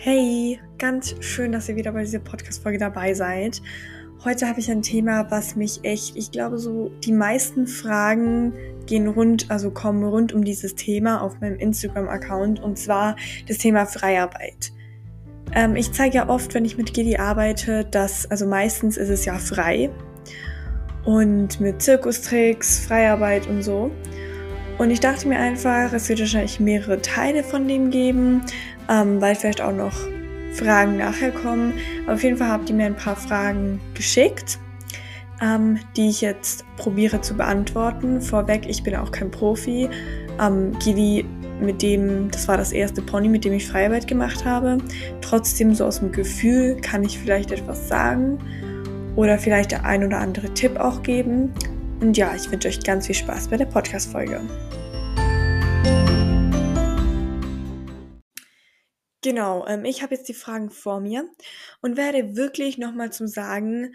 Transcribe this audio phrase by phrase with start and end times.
[0.00, 3.60] Hey, ganz schön, dass ihr wieder bei dieser Podcast-Folge dabei seid.
[4.24, 8.52] Heute habe ich ein Thema, was mich echt, ich glaube, so die meisten Fragen
[8.86, 13.16] gehen rund, also kommen rund um dieses Thema auf meinem Instagram-Account und zwar
[13.48, 14.70] das Thema Freiarbeit.
[15.52, 19.24] Ähm, ich zeige ja oft, wenn ich mit Gedi arbeite, dass, also meistens ist es
[19.24, 19.90] ja frei
[21.06, 23.90] und mit Zirkustricks, Freiarbeit und so.
[24.78, 28.42] Und ich dachte mir einfach, es wird wahrscheinlich mehrere Teile von dem geben,
[28.88, 29.94] ähm, weil vielleicht auch noch
[30.52, 31.74] Fragen nachher kommen.
[32.06, 34.58] Auf jeden Fall habt ihr mir ein paar Fragen geschickt,
[35.42, 38.20] ähm, die ich jetzt probiere zu beantworten.
[38.20, 39.88] Vorweg, ich bin auch kein Profi.
[40.40, 41.24] Ähm, Gili,
[41.60, 44.78] mit dem, das war das erste Pony, mit dem ich Freiarbeit gemacht habe.
[45.20, 48.38] Trotzdem so aus dem Gefühl kann ich vielleicht etwas sagen
[49.16, 51.52] oder vielleicht der ein oder andere Tipp auch geben.
[52.00, 54.40] Und ja, ich wünsche euch ganz viel Spaß bei der Podcast-Folge.
[59.22, 61.28] Genau, ähm, ich habe jetzt die Fragen vor mir
[61.80, 63.94] und werde wirklich nochmal zum Sagen,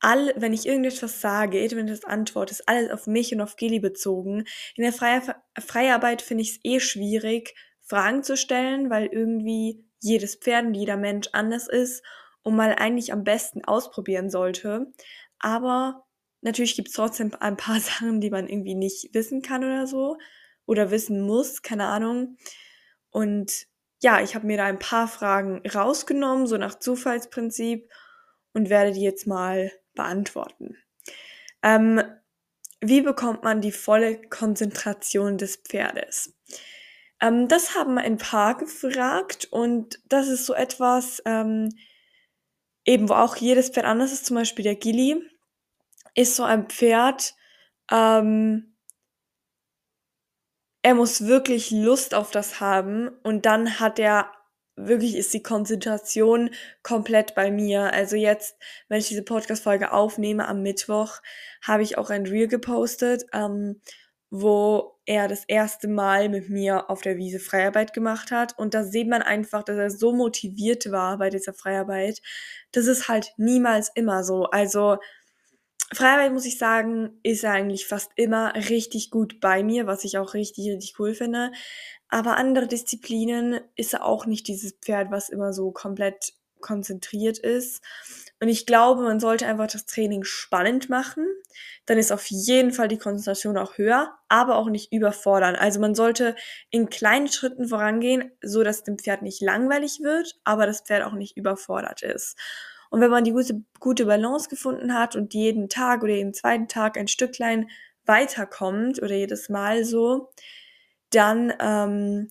[0.00, 3.80] all, wenn ich irgendetwas sage, wenn das antworte, ist alles auf mich und auf Geli
[3.80, 4.44] bezogen.
[4.74, 5.22] In der Freie,
[5.58, 10.96] Freiarbeit finde ich es eh schwierig, Fragen zu stellen, weil irgendwie jedes Pferd und jeder
[10.96, 12.02] Mensch anders ist
[12.42, 14.92] und mal eigentlich am besten ausprobieren sollte.
[15.38, 16.04] Aber
[16.42, 20.18] natürlich gibt es trotzdem ein paar Sachen, die man irgendwie nicht wissen kann oder so.
[20.66, 22.36] Oder wissen muss, keine Ahnung.
[23.10, 23.66] Und
[24.02, 27.88] ja, ich habe mir da ein paar Fragen rausgenommen, so nach Zufallsprinzip,
[28.52, 30.76] und werde die jetzt mal beantworten.
[31.62, 32.02] Ähm,
[32.80, 36.34] wie bekommt man die volle Konzentration des Pferdes?
[37.20, 41.70] Ähm, das haben ein paar gefragt und das ist so etwas, ähm,
[42.84, 45.22] eben wo auch jedes Pferd anders ist, zum Beispiel der Gilly,
[46.14, 47.34] ist so ein Pferd,
[47.90, 48.71] ähm,
[50.82, 54.30] er muss wirklich Lust auf das haben und dann hat er
[54.76, 56.50] wirklich ist die Konzentration
[56.82, 57.92] komplett bei mir.
[57.92, 58.56] Also jetzt,
[58.88, 61.20] wenn ich diese Podcast-Folge aufnehme am Mittwoch,
[61.62, 63.80] habe ich auch ein Reel gepostet, ähm,
[64.30, 68.58] wo er das erste Mal mit mir auf der Wiese Freiarbeit gemacht hat.
[68.58, 72.22] Und da sieht man einfach, dass er so motiviert war bei dieser Freiarbeit.
[72.72, 74.44] Das ist halt niemals immer so.
[74.46, 74.98] Also
[75.92, 80.18] Freiarbeit, muss ich sagen, ist er eigentlich fast immer richtig gut bei mir, was ich
[80.18, 81.52] auch richtig, richtig cool finde.
[82.08, 87.82] Aber andere Disziplinen ist er auch nicht dieses Pferd, was immer so komplett konzentriert ist.
[88.40, 91.26] Und ich glaube, man sollte einfach das Training spannend machen.
[91.86, 95.56] Dann ist auf jeden Fall die Konzentration auch höher, aber auch nicht überfordern.
[95.56, 96.34] Also man sollte
[96.70, 101.12] in kleinen Schritten vorangehen, so dass dem Pferd nicht langweilig wird, aber das Pferd auch
[101.12, 102.36] nicht überfordert ist.
[102.92, 106.68] Und wenn man die gute, gute Balance gefunden hat und jeden Tag oder jeden zweiten
[106.68, 107.70] Tag ein Stücklein
[108.04, 110.28] weiterkommt oder jedes Mal so,
[111.08, 112.28] dann ähm,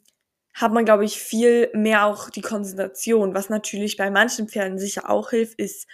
[0.53, 3.33] hat man, glaube ich, viel mehr auch die Konzentration.
[3.33, 5.87] Was natürlich bei manchen Pferden sicher auch hilft, ist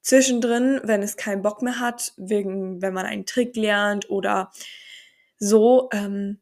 [0.00, 4.50] zwischendrin, wenn es keinen Bock mehr hat, wegen, wenn man einen Trick lernt oder
[5.38, 6.40] so, ähm,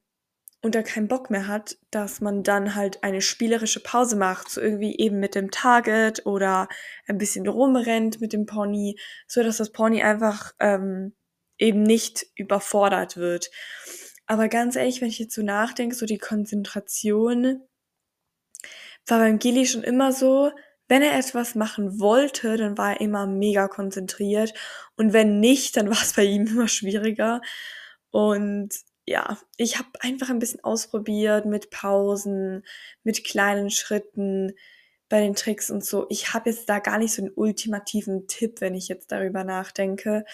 [0.62, 4.60] und er keinen Bock mehr hat, dass man dann halt eine spielerische Pause macht, so
[4.60, 6.68] irgendwie eben mit dem Target oder
[7.06, 11.14] ein bisschen rumrennt mit dem Pony, so dass das Pony einfach ähm,
[11.58, 13.50] eben nicht überfordert wird.
[14.26, 17.62] Aber ganz ehrlich, wenn ich jetzt so nachdenke, so die Konzentration
[19.06, 20.50] war beim Gilly schon immer so,
[20.88, 24.54] wenn er etwas machen wollte, dann war er immer mega konzentriert
[24.96, 27.40] und wenn nicht, dann war es bei ihm immer schwieriger.
[28.10, 28.70] Und
[29.06, 32.64] ja, ich habe einfach ein bisschen ausprobiert mit Pausen,
[33.04, 34.52] mit kleinen Schritten
[35.08, 36.06] bei den Tricks und so.
[36.10, 40.24] Ich habe jetzt da gar nicht so einen ultimativen Tipp, wenn ich jetzt darüber nachdenke.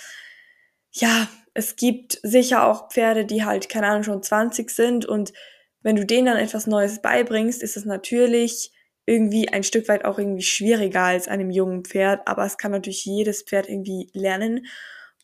[0.91, 5.35] Ja, es gibt sicher auch Pferde, die halt, keine Ahnung, schon 20 sind und
[5.83, 8.73] wenn du denen dann etwas Neues beibringst, ist es natürlich
[9.05, 13.05] irgendwie ein Stück weit auch irgendwie schwieriger als einem jungen Pferd, aber es kann natürlich
[13.05, 14.67] jedes Pferd irgendwie lernen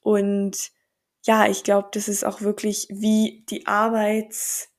[0.03, 0.73] und
[1.29, 4.71] ja, ich glaube, das ist auch wirklich, wie die Arbeits,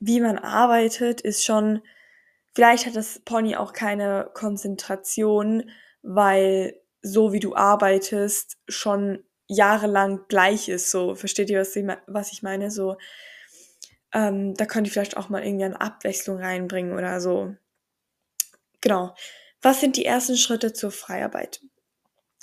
[0.00, 1.82] wie man arbeitet, ist schon,
[2.54, 5.70] vielleicht hat das Pony auch keine Konzentration,
[6.00, 10.90] weil so wie du arbeitest schon jahrelang gleich ist.
[10.90, 11.60] So, versteht ihr,
[12.06, 12.70] was ich, meine?
[12.70, 12.96] So,
[14.14, 17.54] ähm, da könnte ich vielleicht auch mal irgendwie eine Abwechslung reinbringen oder so.
[18.80, 19.14] Genau.
[19.60, 21.60] Was sind die ersten Schritte zur Freiarbeit?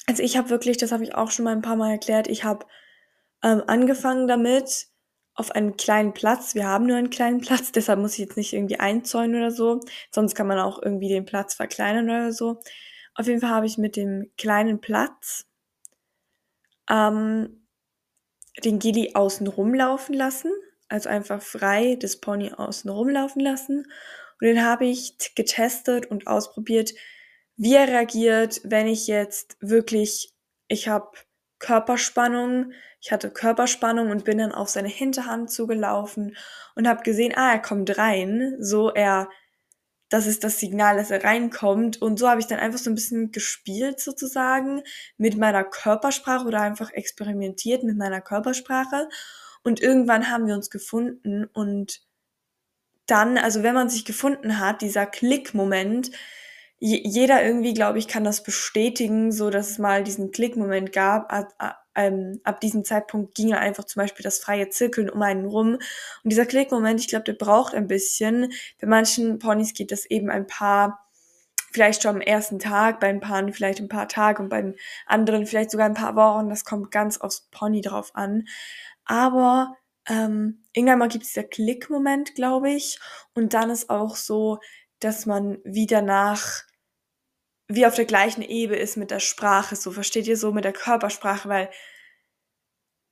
[0.06, 2.44] Also ich habe wirklich, das habe ich auch schon mal ein paar Mal erklärt, ich
[2.44, 2.68] habe
[3.44, 4.88] ähm, angefangen damit
[5.36, 6.56] auf einem kleinen Platz.
[6.56, 9.82] Wir haben nur einen kleinen Platz, deshalb muss ich jetzt nicht irgendwie einzäunen oder so.
[10.12, 12.62] Sonst kann man auch irgendwie den Platz verkleinern oder so.
[13.14, 15.46] Auf jeden Fall habe ich mit dem kleinen Platz
[16.90, 17.68] ähm,
[18.64, 20.52] den Gilly außen rumlaufen lassen.
[20.88, 23.86] Also einfach frei das Pony außen rumlaufen lassen.
[24.40, 26.94] Und den habe ich getestet und ausprobiert,
[27.58, 30.34] wie er reagiert, wenn ich jetzt wirklich,
[30.68, 31.12] ich habe
[31.60, 32.74] Körperspannung,
[33.06, 36.36] ich hatte Körperspannung und bin dann auf seine Hinterhand zugelaufen
[36.74, 39.30] und habe gesehen, ah, er kommt rein, so er
[40.10, 42.02] das ist das Signal, dass er reinkommt.
[42.02, 44.82] Und so habe ich dann einfach so ein bisschen gespielt sozusagen
[45.18, 49.08] mit meiner Körpersprache oder einfach experimentiert mit meiner Körpersprache.
[49.64, 52.02] Und irgendwann haben wir uns gefunden und
[53.06, 56.10] dann, also wenn man sich gefunden hat, dieser Klickmoment,
[56.80, 61.32] jeder irgendwie, glaube ich, kann das bestätigen, so dass es mal diesen Klickmoment gab.
[61.96, 65.74] Ab, ähm, ab diesem Zeitpunkt ging einfach zum Beispiel das freie Zirkeln um einen rum.
[65.76, 65.82] Und
[66.24, 68.52] dieser Klickmoment, ich glaube, der braucht ein bisschen.
[68.80, 71.08] Bei manchen Ponys geht das eben ein paar,
[71.72, 74.76] vielleicht schon am ersten Tag, bei ein paar vielleicht ein paar Tage und bei den
[75.06, 76.50] anderen vielleicht sogar ein paar Wochen.
[76.50, 78.46] Das kommt ganz aufs Pony drauf an.
[79.06, 79.76] Aber
[80.08, 83.00] ähm, irgendwann mal gibt es dieser Klickmoment, glaube ich.
[83.34, 84.60] Und dann ist auch so,
[85.00, 86.64] dass man wieder nach
[87.68, 90.74] wie auf der gleichen Ebene ist mit der Sprache, so versteht ihr so mit der
[90.74, 91.70] Körpersprache, weil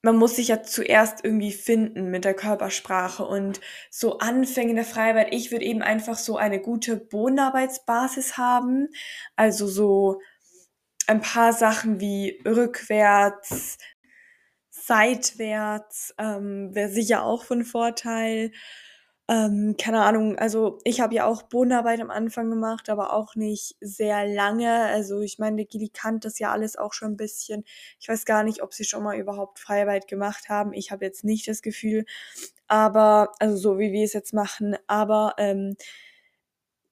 [0.04, 5.30] man muss sich ja zuerst irgendwie finden mit der Körpersprache und so Anfänge der Freiarbeit.
[5.32, 8.90] Ich würde eben einfach so eine gute Bodenarbeitsbasis haben,
[9.38, 10.20] also so
[11.08, 13.78] ein paar Sachen wie rückwärts,
[14.70, 18.52] seitwärts ähm, wäre sicher auch von Vorteil.
[19.30, 23.76] Ähm, keine Ahnung, also ich habe ja auch Bodenarbeit am Anfang gemacht, aber auch nicht
[23.80, 24.84] sehr lange.
[24.88, 27.64] Also ich meine, der Gili kannt das ja alles auch schon ein bisschen.
[28.02, 30.74] Ich weiß gar nicht, ob sie schon mal überhaupt Freiarbeit gemacht haben.
[30.74, 32.06] Ich habe jetzt nicht das Gefühl,
[32.68, 35.78] aber, also so wie wir es jetzt machen, aber ähm,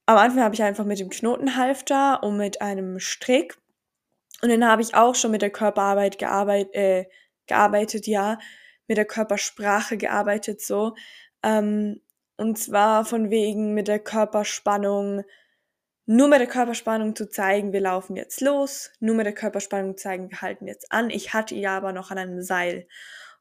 [0.06, 3.58] am Anfang habe ich einfach mit dem Knotenhalfter und mit einem Strick.
[4.42, 7.06] Und dann habe ich auch schon mit der Körperarbeit gearbeit, äh,
[7.48, 8.40] gearbeitet, ja,
[8.88, 10.96] mit der Körpersprache gearbeitet, so.
[11.44, 12.02] Ähm,
[12.42, 15.24] und zwar von wegen mit der Körperspannung,
[16.08, 20.32] nur mit der Körperspannung zu zeigen, wir laufen jetzt los, nur mit der Körperspannung zeigen,
[20.32, 21.12] wir halten jetzt an.
[21.12, 22.88] Ich hatte ja aber noch an einem Seil.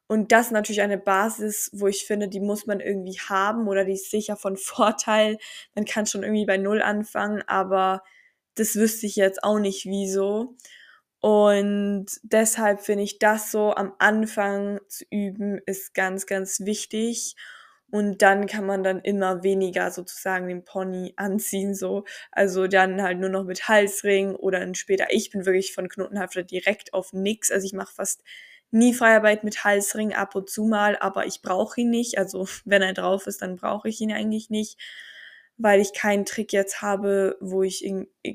[0.05, 3.85] Und das ist natürlich eine Basis, wo ich finde, die muss man irgendwie haben oder
[3.85, 5.39] die ist sicher von Vorteil.
[5.73, 8.03] Man kann schon irgendwie bei Null anfangen, aber
[8.53, 10.57] das wüsste ich jetzt auch nicht wieso.
[11.21, 17.35] Und deshalb finde ich das so am Anfang zu üben, ist ganz, ganz wichtig.
[17.91, 22.05] Und dann kann man dann immer weniger sozusagen den Pony anziehen, so.
[22.31, 25.07] Also dann halt nur noch mit Halsring oder dann später.
[25.09, 27.51] Ich bin wirklich von Knotenhafter direkt auf nix.
[27.51, 28.23] Also ich mache fast
[28.71, 32.17] nie Freiarbeit mit Halsring, ab und zu mal, aber ich brauche ihn nicht.
[32.17, 34.79] Also wenn er drauf ist, dann brauche ich ihn eigentlich nicht,
[35.57, 37.85] weil ich keinen Trick jetzt habe, wo ich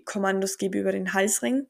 [0.04, 1.66] Kommandos gebe über den Halsring.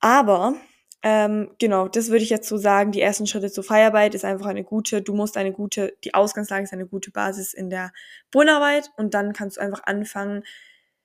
[0.00, 0.54] Aber
[1.02, 2.92] ähm, genau, das würde ich jetzt so sagen.
[2.92, 6.64] Die ersten Schritte zur Freiarbeit ist einfach eine gute, du musst eine gute, die Ausgangslage
[6.64, 7.92] ist eine gute Basis in der
[8.30, 10.42] Bodenarbeit und dann kannst du einfach anfangen,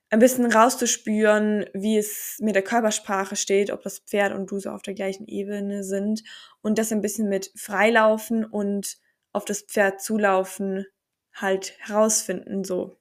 [0.10, 4.72] ein bisschen rauszuspüren, wie es mit der Körpersprache steht, ob das Pferd und du so
[4.72, 6.24] auf der gleichen Ebene sind
[6.62, 8.98] und das ein bisschen mit Freilaufen und
[9.32, 10.86] auf das Pferd zulaufen
[11.34, 12.98] halt herausfinden, so.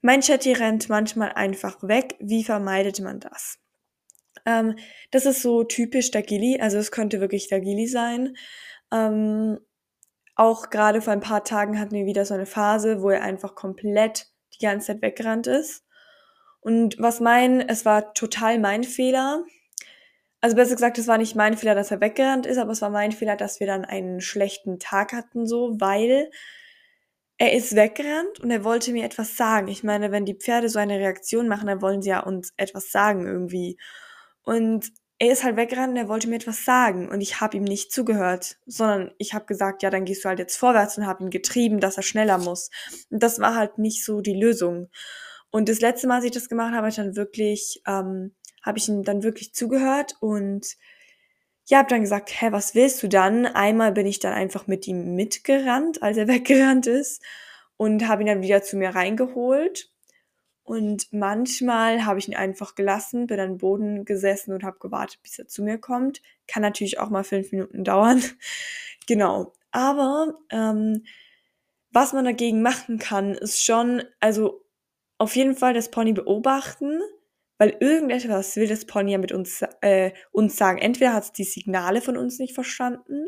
[0.00, 2.16] Mein Chatty rennt manchmal einfach weg.
[2.20, 3.61] Wie vermeidet man das?
[4.46, 4.76] Ähm,
[5.10, 8.36] das ist so typisch der Gilly, also es könnte wirklich der Gilly sein.
[8.92, 9.58] Ähm,
[10.34, 13.54] auch gerade vor ein paar Tagen hatten wir wieder so eine Phase, wo er einfach
[13.54, 15.84] komplett die ganze Zeit weggerannt ist.
[16.60, 19.44] Und was mein, es war total mein Fehler.
[20.40, 22.90] Also besser gesagt, es war nicht mein Fehler, dass er weggerannt ist, aber es war
[22.90, 26.30] mein Fehler, dass wir dann einen schlechten Tag hatten, so, weil
[27.38, 29.68] er ist weggerannt und er wollte mir etwas sagen.
[29.68, 32.90] Ich meine, wenn die Pferde so eine Reaktion machen, dann wollen sie ja uns etwas
[32.92, 33.76] sagen irgendwie.
[34.44, 37.92] Und er ist halt weggerannt er wollte mir etwas sagen und ich habe ihm nicht
[37.92, 41.30] zugehört, sondern ich habe gesagt, ja, dann gehst du halt jetzt vorwärts und habe ihn
[41.30, 42.70] getrieben, dass er schneller muss.
[43.08, 44.90] Und das war halt nicht so die Lösung.
[45.52, 48.34] Und das letzte Mal, als ich das gemacht habe, habe ich dann wirklich, ähm,
[48.64, 50.66] habe ich ihm dann wirklich zugehört und
[51.68, 53.46] ja, habe dann gesagt, hä, was willst du dann?
[53.46, 57.22] Einmal bin ich dann einfach mit ihm mitgerannt, als er weggerannt ist
[57.76, 59.91] und habe ihn dann wieder zu mir reingeholt
[60.64, 65.38] und manchmal habe ich ihn einfach gelassen, bin den Boden gesessen und habe gewartet, bis
[65.38, 66.22] er zu mir kommt.
[66.46, 68.22] Kann natürlich auch mal fünf Minuten dauern.
[69.06, 69.52] genau.
[69.72, 71.04] Aber ähm,
[71.90, 74.64] was man dagegen machen kann, ist schon, also
[75.18, 77.00] auf jeden Fall das Pony beobachten,
[77.58, 80.78] weil irgendetwas will das Pony ja mit uns, äh, uns sagen.
[80.78, 83.26] Entweder hat es die Signale von uns nicht verstanden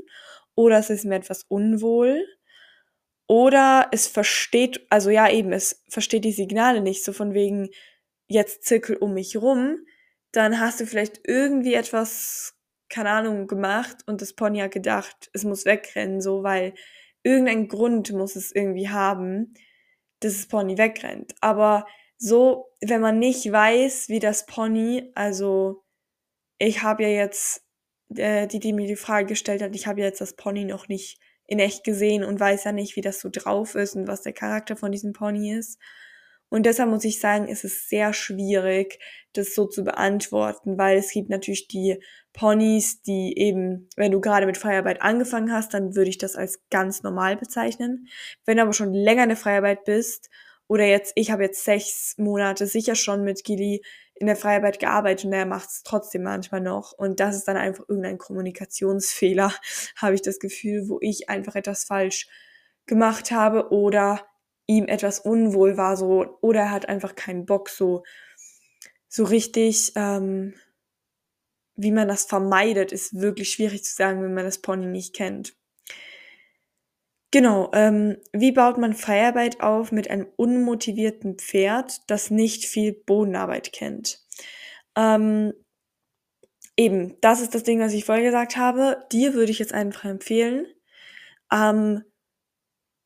[0.54, 2.24] oder es ist mir etwas unwohl
[3.26, 7.70] oder es versteht, also ja eben, es versteht die Signale nicht, so von wegen
[8.26, 9.78] jetzt zirkel um mich rum,
[10.32, 12.54] dann hast du vielleicht irgendwie etwas,
[12.88, 16.74] keine Ahnung, gemacht und das Pony hat gedacht, es muss wegrennen, so, weil
[17.22, 19.54] irgendein Grund muss es irgendwie haben,
[20.20, 21.34] dass das Pony wegrennt.
[21.40, 21.86] Aber
[22.18, 25.84] so, wenn man nicht weiß, wie das Pony, also
[26.58, 27.64] ich habe ja jetzt,
[28.16, 30.88] äh, die, die mir die Frage gestellt hat, ich habe ja jetzt das Pony noch
[30.88, 34.22] nicht in echt gesehen und weiß ja nicht, wie das so drauf ist und was
[34.22, 35.78] der Charakter von diesem Pony ist.
[36.48, 39.00] Und deshalb muss ich sagen, ist es sehr schwierig,
[39.32, 42.00] das so zu beantworten, weil es gibt natürlich die
[42.32, 46.62] Ponys, die eben, wenn du gerade mit Freiarbeit angefangen hast, dann würde ich das als
[46.70, 48.08] ganz normal bezeichnen.
[48.44, 50.30] Wenn du aber schon länger in der Freiarbeit bist
[50.68, 53.82] oder jetzt, ich habe jetzt sechs Monate sicher schon mit Gili
[54.24, 56.92] in der Freiarbeit gearbeitet und er macht es trotzdem manchmal noch.
[56.92, 59.52] Und das ist dann einfach irgendein Kommunikationsfehler,
[59.96, 62.26] habe ich das Gefühl, wo ich einfach etwas falsch
[62.86, 64.26] gemacht habe oder
[64.66, 68.02] ihm etwas unwohl war, so, oder er hat einfach keinen Bock, so,
[69.08, 70.54] so richtig, ähm,
[71.76, 75.54] wie man das vermeidet, ist wirklich schwierig zu sagen, wenn man das Pony nicht kennt.
[77.34, 83.72] Genau, ähm, wie baut man Freiarbeit auf mit einem unmotivierten Pferd, das nicht viel Bodenarbeit
[83.72, 84.20] kennt?
[84.94, 85.52] Ähm,
[86.76, 89.04] eben, das ist das Ding, was ich vorher gesagt habe.
[89.10, 90.68] Dir würde ich jetzt einfach empfehlen,
[91.52, 92.04] ähm,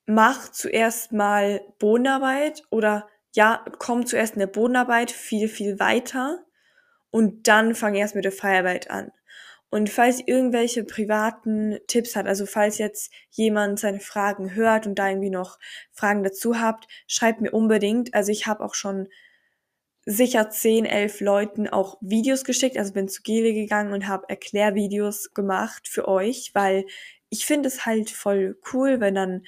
[0.05, 6.45] mach zuerst mal Bodenarbeit oder ja, komm zuerst in der Bodenarbeit viel, viel weiter
[7.11, 9.11] und dann fang erst mit der Freiarbeit an.
[9.71, 15.09] Und falls irgendwelche privaten Tipps hat, also falls jetzt jemand seine Fragen hört und da
[15.09, 15.59] irgendwie noch
[15.93, 18.15] Fragen dazu habt, schreibt mir unbedingt.
[18.15, 19.09] Also ich habe auch schon
[20.07, 22.79] sicher 10, 11 Leuten auch Videos geschickt.
[22.79, 26.87] Also bin zu Gele gegangen und habe Erklärvideos gemacht für euch, weil
[27.29, 29.43] ich finde es halt voll cool, wenn dann,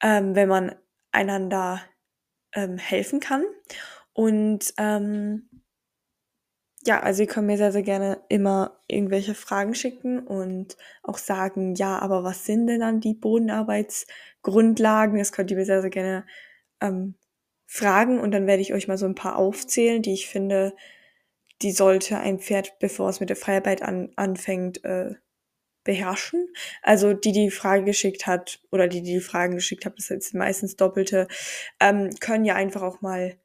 [0.00, 0.76] ähm, wenn man
[1.10, 1.82] einander
[2.54, 3.44] ähm, helfen kann.
[4.12, 5.48] Und ähm,
[6.84, 11.74] ja, also ihr könnt mir sehr, sehr gerne immer irgendwelche Fragen schicken und auch sagen,
[11.74, 15.18] ja, aber was sind denn dann die Bodenarbeitsgrundlagen?
[15.18, 16.26] Das könnt ihr mir sehr, sehr gerne
[16.80, 17.14] ähm,
[17.66, 20.74] fragen und dann werde ich euch mal so ein paar aufzählen, die ich finde,
[21.62, 25.14] die sollte ein Pferd, bevor es mit der Freiarbeit an, anfängt, äh,
[25.84, 26.48] beherrschen.
[26.82, 30.34] Also die, die Frage geschickt hat oder die, die, die Fragen geschickt hat, das jetzt
[30.34, 31.28] meistens Doppelte,
[31.80, 33.36] ähm, können ja einfach auch mal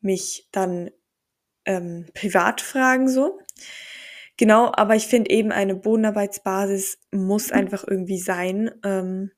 [0.00, 0.90] mich dann
[1.66, 3.38] ähm, Privatfragen so.
[4.36, 7.56] Genau, aber ich finde eben eine Bodenarbeitsbasis muss mhm.
[7.56, 9.30] einfach irgendwie sein, ähm,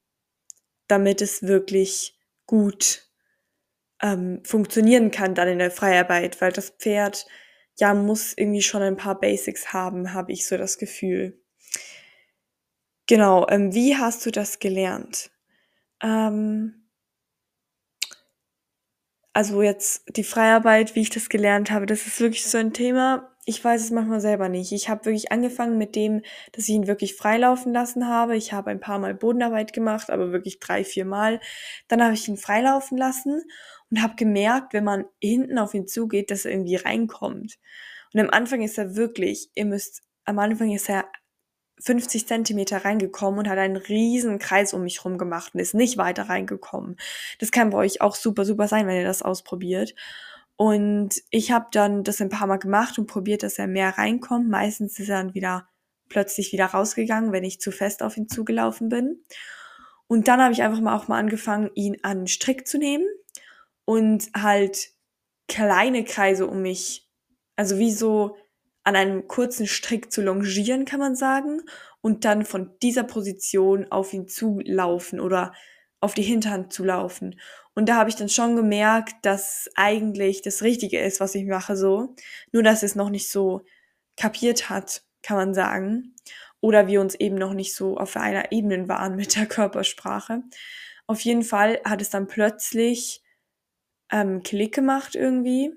[0.89, 3.07] damit es wirklich gut
[4.03, 7.27] ähm, funktionieren kann dann in der Freiarbeit, weil das Pferd
[7.79, 11.41] ja muss irgendwie schon ein paar Basics haben, habe ich so das Gefühl.
[13.07, 15.31] Genau, ähm, wie hast du das gelernt?
[16.03, 16.78] Ähm,
[19.39, 23.31] also jetzt die Freiarbeit, wie ich das gelernt habe, das ist wirklich so ein Thema.
[23.45, 24.73] Ich weiß es manchmal selber nicht.
[24.73, 28.37] Ich habe wirklich angefangen mit dem, dass ich ihn wirklich freilaufen lassen habe.
[28.37, 31.39] Ich habe ein paar Mal Bodenarbeit gemacht, aber wirklich drei, vier Mal.
[31.87, 33.45] Dann habe ich ihn freilaufen lassen
[33.93, 37.61] und habe gemerkt, wenn man hinten auf ihn zugeht, dass er irgendwie reinkommt.
[38.13, 41.05] Und am Anfang ist er wirklich, ihr müsst, am Anfang ist er
[41.81, 45.97] 50 Zentimeter reingekommen und hat einen riesen Kreis um mich rum gemacht und ist nicht
[45.97, 46.97] weiter reingekommen.
[47.39, 49.95] Das kann bei euch auch super, super sein, wenn ihr das ausprobiert.
[50.57, 54.49] Und ich habe dann das ein paar Mal gemacht und probiert, dass er mehr reinkommt.
[54.49, 55.69] Meistens ist er dann wieder
[56.09, 59.23] plötzlich wieder rausgegangen, wenn ich zu fest auf ihn zugelaufen bin.
[60.09, 63.07] Und dann habe ich einfach mal auch mal angefangen, ihn an den Strick zu nehmen
[63.85, 64.91] und halt
[65.49, 67.09] kleine Kreise um mich,
[67.57, 68.37] also wie so
[68.89, 71.61] an einem kurzen Strick zu longieren, kann man sagen,
[72.01, 75.53] und dann von dieser Position auf ihn zu laufen oder
[76.01, 77.39] auf die Hinterhand zu laufen.
[77.75, 81.77] Und da habe ich dann schon gemerkt, dass eigentlich das Richtige ist, was ich mache
[81.77, 82.15] so.
[82.51, 83.61] Nur dass es noch nicht so
[84.17, 86.15] kapiert hat, kann man sagen.
[86.61, 90.45] Oder wir uns eben noch nicht so auf einer Ebene waren mit der Körpersprache.
[91.07, 93.23] Auf jeden Fall hat es dann plötzlich
[94.11, 95.75] ähm, Klick gemacht irgendwie.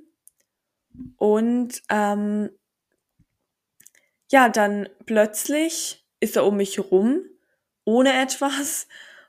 [1.17, 2.51] Und ähm,
[4.31, 7.21] ja, dann plötzlich ist er um mich rum,
[7.83, 8.87] ohne etwas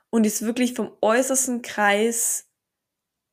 [0.09, 2.49] und ist wirklich vom äußersten Kreis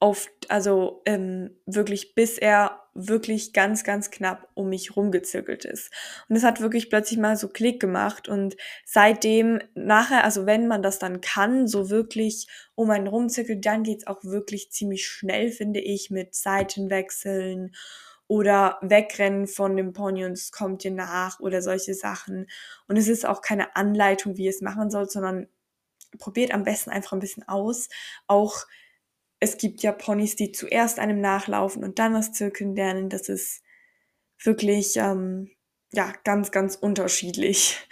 [0.01, 5.93] auf, also ähm, wirklich, bis er wirklich ganz, ganz knapp um mich rumgezirkelt ist.
[6.29, 10.83] Und es hat wirklich plötzlich mal so Klick gemacht und seitdem nachher, also wenn man
[10.83, 15.81] das dann kann, so wirklich um einen rumzirkelt, dann geht's auch wirklich ziemlich schnell, finde
[15.81, 17.73] ich, mit Seitenwechseln
[18.31, 22.47] oder wegrennen von dem Pony und es kommt dir nach oder solche Sachen.
[22.87, 25.49] Und es ist auch keine Anleitung, wie ihr es machen sollt, sondern
[26.17, 27.89] probiert am besten einfach ein bisschen aus.
[28.29, 28.69] Auch
[29.41, 33.09] es gibt ja Ponys, die zuerst einem nachlaufen und dann das Zirkeln lernen.
[33.09, 33.65] Das ist
[34.39, 35.51] wirklich ähm,
[35.93, 37.79] ja ganz, ganz unterschiedlich.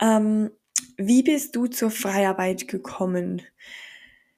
[0.00, 0.50] Ähm,
[0.98, 3.42] wie bist du zur Freiarbeit gekommen?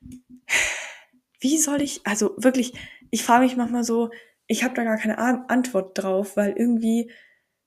[1.40, 2.72] wie soll ich, also wirklich,
[3.10, 4.10] ich frage mich manchmal so,
[4.50, 5.16] ich habe da gar keine
[5.49, 7.12] Antwort drauf, weil irgendwie,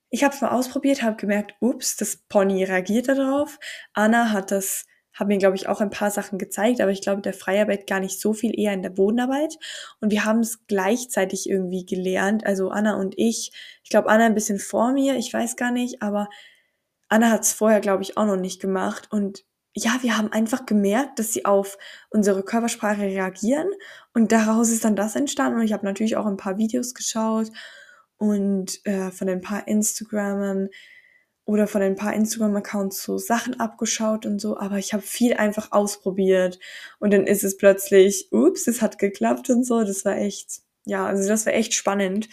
[0.10, 3.58] ich habe es mal ausprobiert, habe gemerkt, ups, das Pony reagiert darauf.
[3.94, 7.22] Anna hat das, hat mir, glaube ich, auch ein paar Sachen gezeigt, aber ich glaube,
[7.22, 9.58] der Freiarbeit gar nicht so viel eher in der Bodenarbeit.
[10.02, 13.54] Und wir haben es gleichzeitig irgendwie gelernt, also Anna und ich.
[13.86, 16.28] Ich glaube, Anna ein bisschen vor mir, ich weiß gar nicht, aber
[17.08, 19.08] Anna hat es vorher, glaube ich, auch noch nicht gemacht.
[19.10, 21.78] Und ja, wir haben einfach gemerkt, dass sie auf
[22.10, 23.70] unsere Körpersprache reagieren
[24.14, 25.60] und daraus ist dann das entstanden.
[25.60, 27.50] Und ich habe natürlich auch ein paar Videos geschaut
[28.18, 30.70] und äh, von ein paar Instagramern
[31.46, 35.72] oder von ein paar Instagram-Accounts so Sachen abgeschaut und so, aber ich habe viel einfach
[35.72, 36.60] ausprobiert
[37.00, 39.84] und dann ist es plötzlich, ups, es hat geklappt und so.
[39.84, 42.30] Das war echt, ja, also das war echt spannend.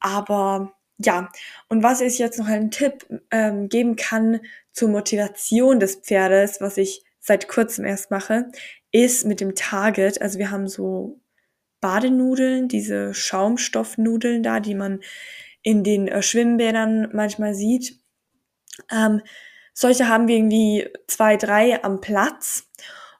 [0.00, 1.30] Aber ja,
[1.68, 4.40] und was ich jetzt noch einen Tipp ähm, geben kann
[4.80, 8.50] zur Motivation des Pferdes, was ich seit kurzem erst mache,
[8.92, 10.22] ist mit dem Target.
[10.22, 11.20] Also wir haben so
[11.82, 15.00] Badenudeln, diese Schaumstoffnudeln da, die man
[15.60, 18.00] in den äh, Schwimmbädern manchmal sieht.
[18.90, 19.20] Ähm,
[19.74, 22.66] solche haben wir irgendwie zwei, drei am Platz.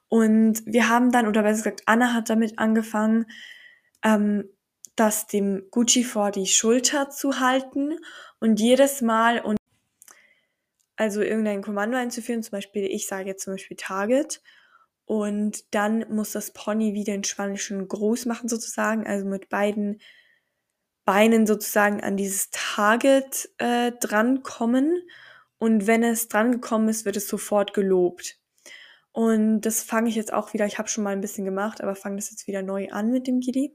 [0.07, 3.27] Und wir haben dann, oder besser gesagt, Anna hat damit angefangen,
[4.03, 4.49] ähm,
[4.95, 7.99] das dem Gucci vor die Schulter zu halten
[8.39, 9.60] und jedes Mal und
[11.01, 14.39] also irgendein Kommando einzuführen, zum Beispiel, ich sage jetzt zum Beispiel Target
[15.05, 19.99] und dann muss das Pony wieder den spanischen Gruß machen sozusagen, also mit beiden
[21.03, 25.01] Beinen sozusagen an dieses Target äh, drankommen
[25.57, 28.37] und wenn es drangekommen ist, wird es sofort gelobt.
[29.11, 31.95] Und das fange ich jetzt auch wieder, ich habe schon mal ein bisschen gemacht, aber
[31.95, 33.73] fange das jetzt wieder neu an mit dem Giddy.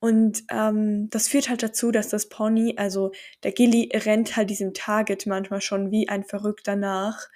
[0.00, 4.72] Und ähm, das führt halt dazu, dass das Pony, also der Gilly rennt halt diesem
[4.72, 7.28] Target manchmal schon wie ein Verrückter nach.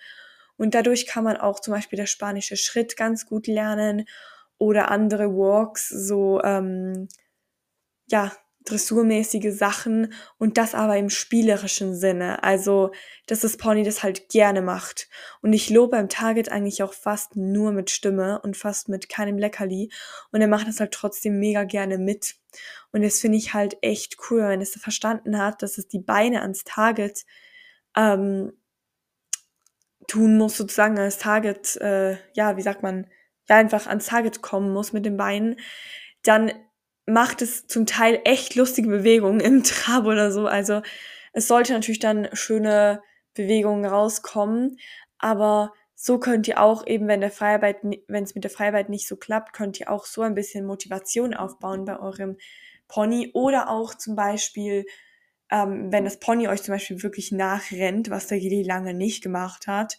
[0.57, 4.07] Und dadurch kann man auch zum Beispiel der spanische Schritt ganz gut lernen
[4.59, 7.09] oder andere Walks, so ähm,
[8.07, 8.33] ja,
[8.65, 12.43] dressurmäßige Sachen und das aber im spielerischen Sinne.
[12.43, 12.93] Also,
[13.27, 15.09] dass das Pony das halt gerne macht.
[15.43, 19.39] Und ich lobe beim Target eigentlich auch fast nur mit Stimme und fast mit keinem
[19.39, 19.91] Leckerli.
[20.33, 22.37] Und er macht das halt trotzdem mega gerne mit.
[22.93, 26.41] Und das finde ich halt echt cool, wenn es verstanden hat, dass es die Beine
[26.43, 27.25] ans Target
[27.97, 28.53] ähm,
[30.07, 33.09] tun muss, sozusagen als Target, äh, ja, wie sagt man,
[33.49, 35.57] ja, einfach ans Target kommen muss mit den Beinen,
[36.23, 36.53] dann
[37.07, 40.47] macht es zum Teil echt lustige Bewegungen im Trab oder so.
[40.47, 40.83] Also
[41.33, 43.03] es sollte natürlich dann schöne
[43.35, 44.79] Bewegungen rauskommen,
[45.19, 49.09] aber so könnt ihr auch eben, wenn der Freiarbeit, wenn es mit der Freiarbeit nicht
[49.09, 52.37] so klappt, könnt ihr auch so ein bisschen Motivation aufbauen bei eurem
[52.89, 54.85] Pony oder auch zum Beispiel,
[55.51, 59.67] ähm, wenn das Pony euch zum Beispiel wirklich nachrennt, was der Gili lange nicht gemacht
[59.67, 59.99] hat,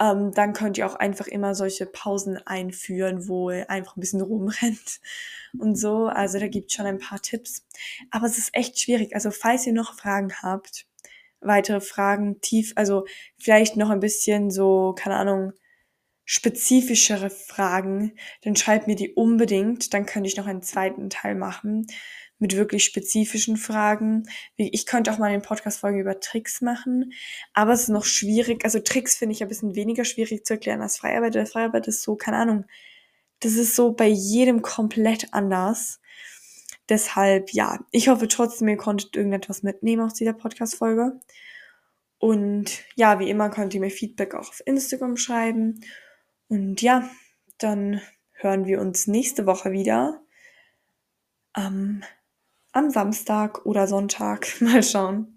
[0.00, 4.20] ähm, dann könnt ihr auch einfach immer solche Pausen einführen, wo ihr einfach ein bisschen
[4.20, 5.00] rumrennt
[5.58, 6.06] und so.
[6.06, 7.64] Also da gibt es schon ein paar Tipps.
[8.10, 9.14] Aber es ist echt schwierig.
[9.14, 10.86] Also falls ihr noch Fragen habt,
[11.40, 13.06] weitere Fragen tief, also
[13.38, 15.52] vielleicht noch ein bisschen so, keine Ahnung,
[16.24, 19.92] spezifischere Fragen, dann schreibt mir die unbedingt.
[19.92, 21.86] Dann könnte ich noch einen zweiten Teil machen
[22.38, 24.24] mit wirklich spezifischen Fragen.
[24.56, 27.12] Ich könnte auch mal eine Podcast-Folge über Tricks machen,
[27.52, 28.64] aber es ist noch schwierig.
[28.64, 31.34] Also Tricks finde ich ein bisschen weniger schwierig zu erklären als Freiarbeit.
[31.34, 32.64] Der Freiarbeit ist so, keine Ahnung,
[33.40, 36.00] das ist so bei jedem komplett anders.
[36.88, 41.18] Deshalb, ja, ich hoffe trotzdem, ihr konntet irgendetwas mitnehmen aus dieser Podcast-Folge.
[42.18, 45.80] Und ja, wie immer könnt ihr mir Feedback auch auf Instagram schreiben.
[46.48, 47.08] Und ja,
[47.58, 48.00] dann
[48.32, 50.20] hören wir uns nächste Woche wieder.
[51.56, 52.02] Ähm,
[52.72, 54.48] am Samstag oder Sonntag.
[54.60, 55.33] Mal schauen.